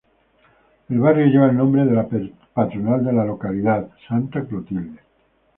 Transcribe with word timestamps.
El 0.89 0.99
barrio 0.99 1.27
lleva 1.27 1.51
el 1.51 1.55
nombre 1.57 1.85
de 1.85 1.91
la 1.93 2.07
patrona 2.55 2.97
de 2.97 3.13
la 3.13 3.23
localidad 3.23 3.87
Santa 4.07 4.41
Clotilde. 4.43 4.99